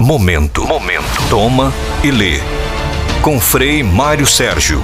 [0.00, 0.66] Momento.
[0.66, 1.22] Momento.
[1.28, 2.40] Toma e lê.
[3.20, 4.82] Com Frei Mário Sérgio.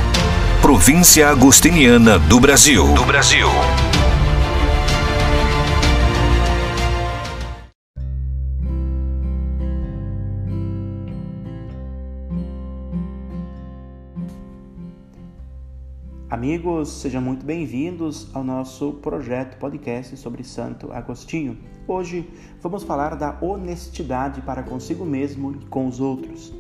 [0.61, 2.93] Província Agostiniana do Brasil.
[2.93, 3.49] Do Brasil.
[16.37, 21.57] Amigos, sejam muito bem-vindos ao nosso projeto podcast sobre Santo Agostinho.
[21.89, 22.29] Hoje
[22.61, 26.53] vamos falar da honestidade para consigo mesmo e com os outros.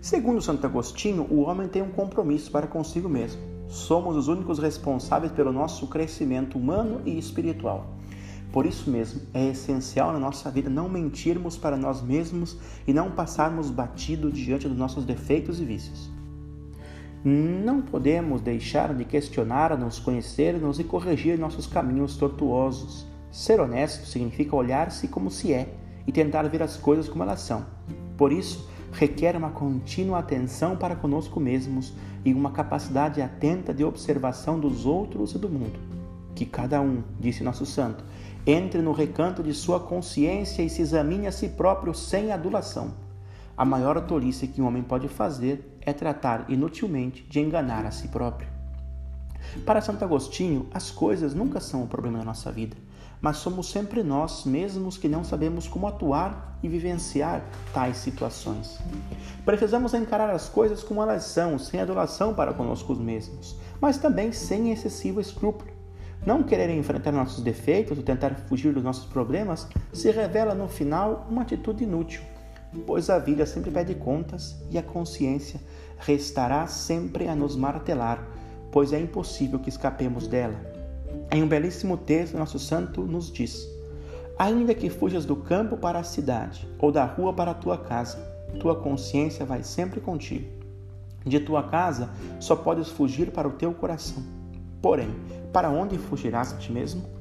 [0.00, 3.42] Segundo Santo Agostinho, o homem tem um compromisso para consigo mesmo.
[3.66, 7.96] Somos os únicos responsáveis pelo nosso crescimento humano e espiritual.
[8.52, 13.10] Por isso mesmo, é essencial na nossa vida não mentirmos para nós mesmos e não
[13.10, 16.15] passarmos batido diante dos nossos defeitos e vícios.
[17.28, 23.04] Não podemos deixar de questionar-nos, conhecer-nos e corrigir nossos caminhos tortuosos.
[23.32, 25.74] Ser honesto significa olhar-se como se é
[26.06, 27.66] e tentar ver as coisas como elas são.
[28.16, 31.92] Por isso, requer uma contínua atenção para conosco mesmos
[32.24, 35.80] e uma capacidade atenta de observação dos outros e do mundo.
[36.32, 38.04] Que cada um, disse nosso santo,
[38.46, 43.04] entre no recanto de sua consciência e se examine a si próprio sem adulação.
[43.56, 48.08] A maior tolice que um homem pode fazer é tratar inutilmente de enganar a si
[48.08, 48.46] próprio.
[49.64, 52.76] Para Santo Agostinho, as coisas nunca são o problema da nossa vida,
[53.18, 58.78] mas somos sempre nós mesmos que não sabemos como atuar e vivenciar tais situações.
[59.42, 64.70] Precisamos encarar as coisas como elas são, sem adulação para conosco mesmos, mas também sem
[64.70, 65.70] excessivo escrúpulo.
[66.26, 71.26] Não querer enfrentar nossos defeitos ou tentar fugir dos nossos problemas se revela no final
[71.30, 72.22] uma atitude inútil
[72.86, 75.60] pois a vida sempre pede contas e a consciência
[75.98, 78.26] restará sempre a nos martelar,
[78.70, 80.54] pois é impossível que escapemos dela.
[81.30, 83.66] Em um belíssimo texto, nosso santo nos diz:
[84.38, 88.18] Ainda que fujas do campo para a cidade, ou da rua para a tua casa,
[88.60, 90.46] tua consciência vai sempre contigo.
[91.24, 94.22] De tua casa só podes fugir para o teu coração.
[94.80, 95.08] Porém,
[95.52, 97.15] para onde fugirás a ti mesmo?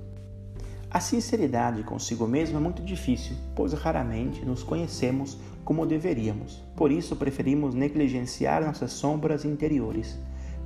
[0.89, 6.63] A sinceridade consigo mesmo é muito difícil, pois raramente nos conhecemos como deveríamos.
[6.75, 10.17] Por isso, preferimos negligenciar nossas sombras interiores.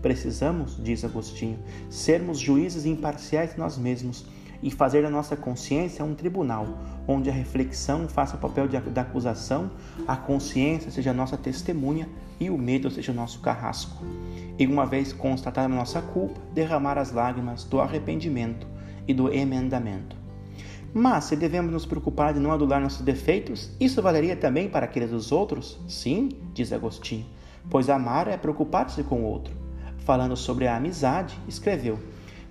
[0.01, 1.57] Precisamos, diz Agostinho,
[1.89, 4.25] sermos juízes imparciais de nós mesmos
[4.61, 6.67] e fazer da nossa consciência um tribunal,
[7.07, 9.71] onde a reflexão faça o papel de, da acusação,
[10.05, 12.09] a consciência seja nossa testemunha
[12.39, 14.03] e o medo seja o nosso carrasco.
[14.57, 18.67] E uma vez constatada a nossa culpa, derramar as lágrimas do arrependimento
[19.09, 20.15] e do emendamento.
[20.93, 25.09] Mas se devemos nos preocupar de não adular nossos defeitos, isso valeria também para aqueles
[25.09, 25.79] dos outros?
[25.87, 27.25] Sim, diz Agostinho,
[27.69, 29.53] pois amar é preocupar-se com o outro.
[29.97, 31.97] Falando sobre a amizade, escreveu: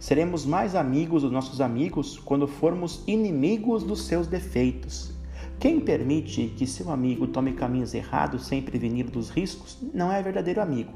[0.01, 5.13] Seremos mais amigos dos nossos amigos quando formos inimigos dos seus defeitos.
[5.61, 10.61] Quem permite que seu amigo tome caminhos errados sem prevenir dos riscos não é verdadeiro
[10.61, 10.93] amigo.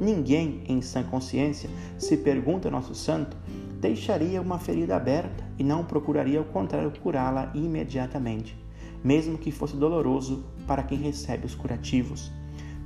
[0.00, 3.36] Ninguém, em sã consciência, se pergunta nosso santo,
[3.84, 8.56] deixaria uma ferida aberta e não procuraria, ao contrário, curá-la imediatamente,
[9.04, 12.32] mesmo que fosse doloroso para quem recebe os curativos.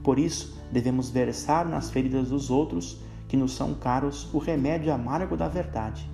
[0.03, 5.37] Por isso, devemos versar nas feridas dos outros, que nos são caros, o remédio amargo
[5.37, 6.04] da verdade.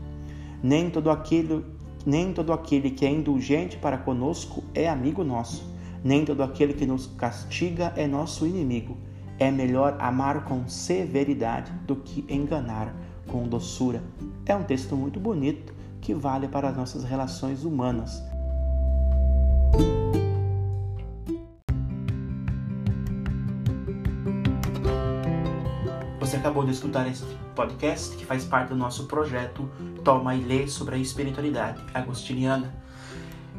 [0.63, 1.65] Nem todo aquele,
[2.05, 5.65] nem todo aquele que é indulgente para conosco é amigo nosso,
[6.05, 8.99] nem todo aquele que nos castiga é nosso inimigo.
[9.39, 12.95] É melhor amar com severidade do que enganar
[13.35, 14.01] com doçura.
[14.47, 18.23] É um texto muito bonito que vale para as nossas relações humanas.
[26.21, 29.69] Você acabou de escutar este podcast que faz parte do nosso projeto
[30.05, 32.73] Toma e Lê sobre a espiritualidade agostiniana.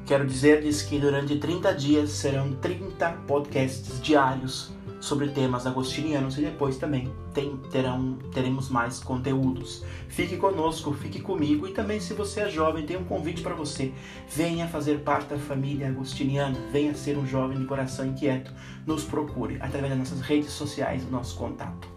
[0.06, 6.78] Quero dizer-lhes que durante 30 dias serão 30 podcasts diários sobre temas agostinianos e depois
[6.78, 9.84] também tem, terão, teremos mais conteúdos.
[10.08, 13.94] Fique conosco, fique comigo e também se você é jovem, tem um convite para você.
[14.30, 18.54] Venha fazer parte da família agostiniana, venha ser um jovem de coração inquieto.
[18.86, 21.95] Nos procure através das nossas redes sociais, nosso contato.